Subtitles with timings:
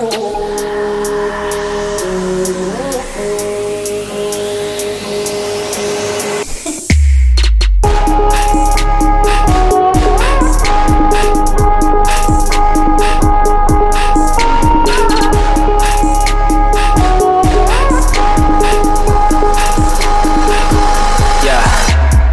[0.00, 0.27] Oh.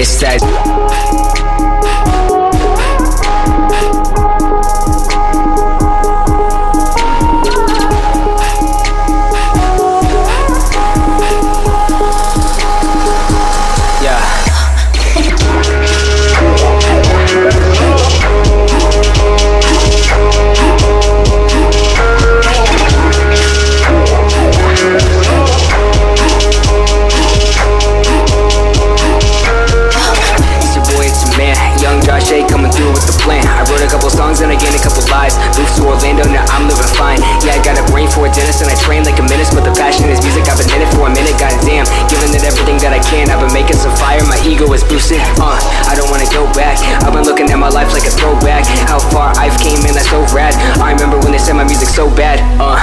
[0.00, 0.47] It's that
[35.18, 35.34] lives.
[35.58, 37.18] Moved to Orlando, now I'm living fine.
[37.42, 39.50] Yeah, I got a brain for a dentist and I train like a menace.
[39.50, 41.90] But the passion is music, I've been in it for a minute, goddamn.
[42.06, 45.18] Giving it everything that I can, I've been making some fire, my ego is boosted.
[45.42, 45.58] Uh,
[45.90, 46.78] I don't wanna go back.
[47.02, 48.62] I've been looking at my life like a throwback.
[48.86, 50.54] How far I've came, man, that's so rad.
[50.78, 52.38] I remember when they said my music so bad.
[52.62, 52.78] Uh,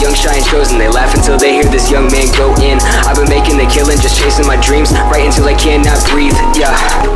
[0.00, 2.80] young, shy, and chosen, they laugh until they hear this young man go in.
[3.04, 6.36] I've been making the killing, just chasing my dreams, right until I cannot breathe.
[6.56, 7.13] Yeah.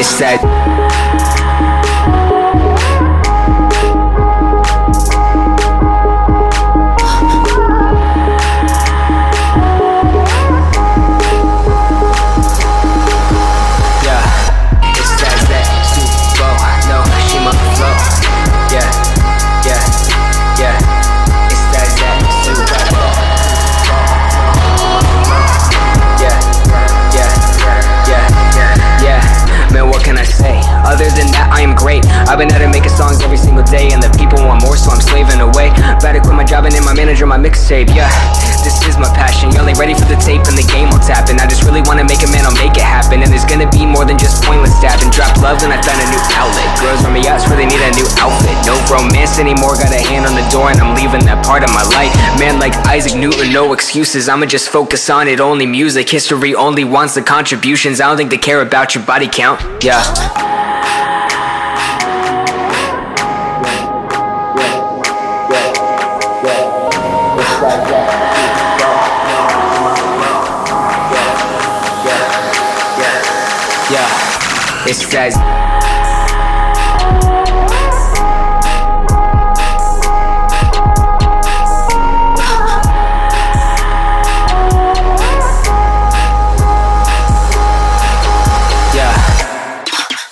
[0.00, 1.47] It's that
[31.58, 32.06] I am great.
[32.30, 34.94] I've been at it making songs every single day, and the people want more, so
[34.94, 35.74] I'm slaving away.
[35.98, 38.06] Better quit my job and then my manager, my mixtape, yeah.
[38.62, 41.34] This is my passion, y'all ain't ready for the tape, and the game will tap.
[41.34, 43.26] And I just really wanna make it, man, I'll make it happen.
[43.26, 45.10] And there's gonna be more than just pointless stabbing.
[45.10, 46.68] Drop love, and I found a new outlet.
[46.78, 48.54] Girls on my yachts really need a new outfit.
[48.62, 51.74] No romance anymore, got a hand on the door, and I'm leaving that part of
[51.74, 52.14] my life.
[52.38, 54.30] Man, like Isaac Newton, no excuses.
[54.30, 56.06] I'ma just focus on it, only music.
[56.06, 57.98] History only wants the contributions.
[57.98, 60.67] I don't think they care about your body count, yeah.
[74.88, 75.67] it says